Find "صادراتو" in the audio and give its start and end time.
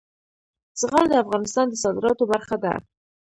1.83-2.23